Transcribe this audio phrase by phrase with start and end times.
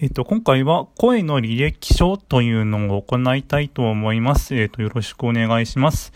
[0.00, 4.54] えっと、今回は声の履歴書というのを行いたいと思います。
[4.54, 6.12] えっと、よろしくお願いします。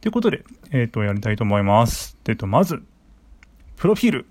[0.00, 0.42] ということで、
[0.72, 2.18] えっと、やりたいと思います。
[2.26, 2.82] えっと、まず、
[3.76, 4.26] プロフィール。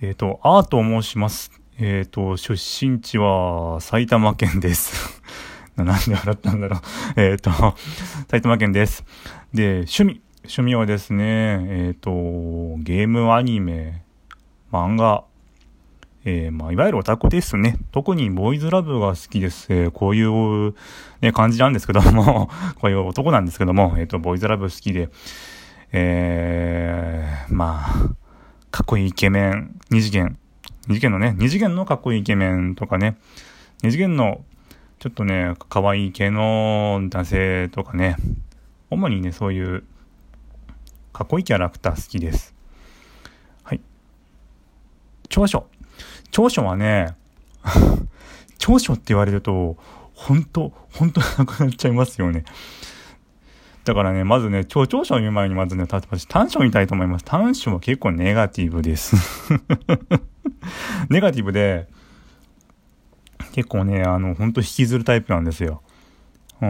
[0.00, 1.52] えっと、アーと申します。
[1.78, 5.22] えっと、出身地は埼玉県です。
[5.76, 6.80] なんで笑ったんだろう。
[7.20, 7.50] えっと、
[8.30, 9.04] 埼玉県です。
[9.52, 10.22] で、趣味。
[10.44, 12.10] 趣味はですね、えっと、
[12.78, 14.04] ゲームアニメ、
[14.72, 15.24] 漫画、
[16.24, 17.78] えー、まあ、いわゆるオタクですね。
[17.92, 19.66] 特にボーイズラブが好きです。
[19.70, 20.74] えー、こういう、
[21.22, 25.08] ね、感じなんですけども こういう男なんですけども、えっ、ー、と、ボーイズラブ好きで、
[25.92, 27.92] えー、まあ、
[28.70, 30.36] かっこいいイケメン、二次元、
[30.88, 33.16] 二次元のね、二次元のかっこいいイケメンとかね、
[33.82, 34.44] 二次元の
[34.98, 38.16] ちょっとね、可愛い系の男性とかね、
[38.90, 39.84] 主にね、そういう
[41.14, 42.54] かっこいいキャラクター好きです。
[43.62, 43.80] はい。
[45.30, 45.69] 長所。
[46.30, 47.14] 長所はね、
[48.58, 49.76] 長所って言われると、
[50.14, 52.44] 本当本当なくなっちゃいますよね。
[53.84, 57.24] だからね、まずね、長長所を言う前にまずね、私短所を言いたいと思います。
[57.24, 59.16] 短所は結構ネガティブです。
[61.08, 61.88] ネガティブで、
[63.52, 65.82] 結構ね、あの、本当引きずるタイプなんですよ。
[66.60, 66.68] うん、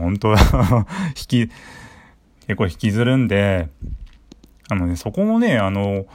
[0.00, 0.30] 本当
[1.14, 1.50] 引き、
[2.46, 3.68] 結構引きずるんで、
[4.70, 6.06] あのね、そこもね、あの、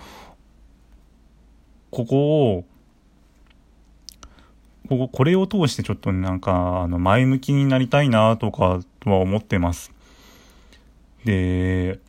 [1.92, 2.66] ここを、
[4.90, 9.92] ここ、これを通してちょっとなんか、あの、前向きになりたいなとかとは思ってます。
[11.26, 12.00] で、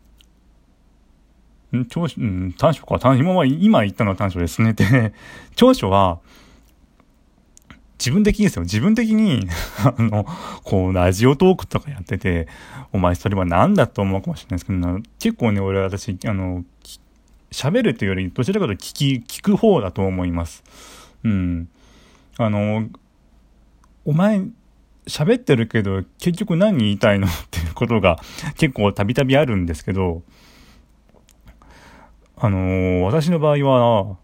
[1.76, 4.72] ん長所、うん、短所か、短所、今は、今言ったのは短所ですね。
[4.72, 5.12] で、
[5.54, 6.20] 長所は、
[7.98, 8.62] 自分的にですよ。
[8.62, 9.46] 自分的に
[9.84, 10.26] あの、
[10.64, 12.48] こう、ラジオトークとかやってて、
[12.92, 16.64] お前それは何だと思うかもしれないですけど、結構ね、俺は私、あの、
[17.50, 20.64] 喋るというより、どちらかというと聞き、聞く方だと思います。
[21.22, 21.68] うん。
[22.38, 22.88] あの、
[24.04, 24.42] お前、
[25.06, 28.18] 喋ってるけど、結局何言いたいのっていうことが
[28.56, 30.22] 結構たびたびあるんですけど、
[32.36, 34.16] あのー、私の場合は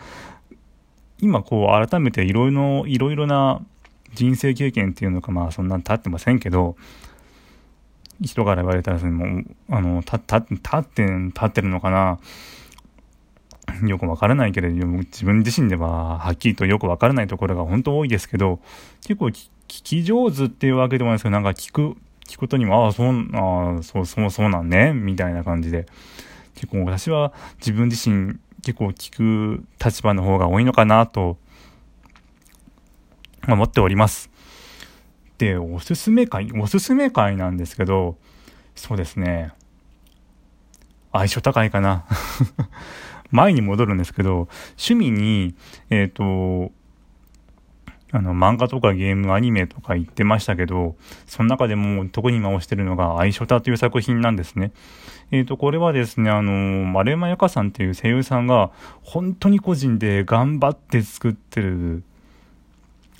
[1.20, 3.62] 今こう改めていろいろ、いろいろな
[4.14, 6.76] 人生経験っていうのかまあそんな経ってませんけど、
[8.20, 10.44] 人から言われたらもう、あの、立って、
[11.04, 12.18] 立ってるのかな。
[13.86, 18.60] よくわからないけれども、自分自身でははっきりとよくわからないところが本当多いですけど、
[19.02, 21.96] 結構聞き上手っていうわけでもないですけど、なんか聞く、
[22.26, 25.86] 聞くことにも、ああ、そう、ああ、そう、そう、そうなんね、みたいな感じで、
[26.54, 31.38] 結構私は自分自身結構聞く立場の方が多いのかなと
[33.46, 34.30] 思っております。
[35.38, 38.18] で、おすすめ会、おすすめ会なんですけど、
[38.74, 39.52] そうですね。
[41.12, 42.04] 相性高いかな。
[43.30, 45.54] 前に戻るんですけど、趣味に、
[45.90, 46.72] えっ、ー、と、
[48.10, 50.96] あの、漫画とかゲーム、アニメとか言ってましたけど、
[51.26, 54.72] その中でも特に今推してるのが、愛書タという作品なんですね。
[55.30, 56.52] えっ、ー、と、これはですね、あの、
[56.86, 58.70] 丸山由佳さんっていう声優さんが、
[59.02, 62.02] 本当に個人で頑張って作ってる、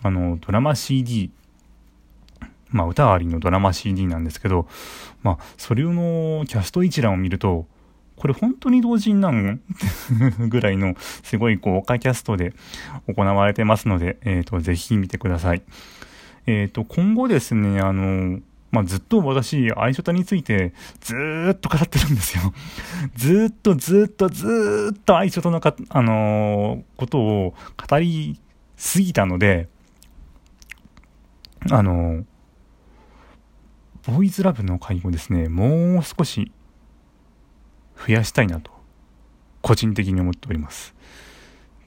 [0.02, 1.30] あの、ドラマ CD、
[2.70, 4.66] まあ、歌ありのドラマ CD なんですけど、
[5.22, 7.66] まあ、それのキャスト一覧を見ると、
[8.18, 9.58] これ本当に同人なの？
[10.48, 12.52] ぐらいの、すごい豪華キャストで
[13.06, 15.62] 行われてますので、えっ、ー、と、ぜひ見てください。
[16.46, 18.40] えっ、ー、と、今後ですね、あの、
[18.70, 22.52] まあ、ずっと私、愛書タについてずーっと語ってるんですよ。
[23.16, 27.54] ずーっとずーっとずーっと愛書タのか、あのー、ことを
[27.88, 28.38] 語り
[28.76, 29.68] すぎたので、
[31.70, 32.24] あの、
[34.06, 36.52] ボーイズラブの会をですね、もう少し
[38.08, 38.70] 増やしたいなと、
[39.60, 40.94] 個人的に思っております。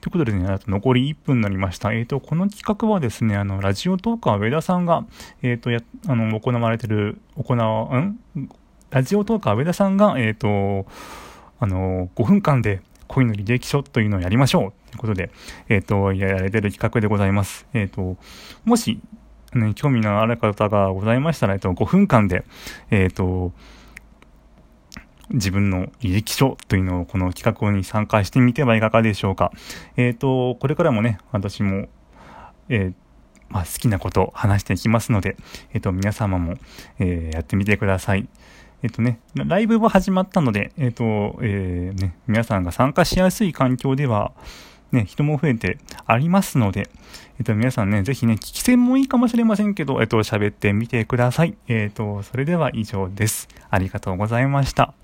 [0.00, 1.92] ということでね、あと残り1分になりました。
[1.92, 5.04] えっ、ー、と、この企画はですね、あの、ラジオトーカー上田さんが、
[5.42, 8.18] えっ、ー、と、や、あの、行われてる、行わ、ん？
[8.90, 10.88] ラジオトーカー上田さんが、えっ、ー、と、
[11.58, 15.30] あの、5分間で恋の履歴書というのをやりましょうということで、
[15.68, 17.66] えっ、と、やられてる企画でございます。
[17.72, 18.16] えっ、と、
[18.64, 19.00] もし、
[19.54, 22.44] ね、興味のある方がございましたら、えっと、5分間で、
[22.90, 23.52] えっ、と、
[25.30, 29.52] 自分の履歴書というのをこの企画に参加してみてはいかがでしょうか。
[29.96, 31.88] えっ、ー、と、これからもね、私も、
[32.68, 32.94] えー、
[33.48, 35.36] まあ、好きなことを話していきますので、
[35.72, 36.54] えっ、ー、と、皆様も、
[36.98, 38.28] えやってみてください。
[38.82, 44.32] えっ、とね、ライブは始まったので、えっ、と、えね、皆さんが参加しやすい環境では、
[44.92, 46.88] ね、人も増えてありますので、
[47.38, 51.54] えっと、皆さんね、ぜひね、聞き戦もいいかもしれませんけど、えっと、喋ってみてください。
[51.66, 53.48] えっと、それでは以上です。
[53.70, 54.94] ありがとうございました。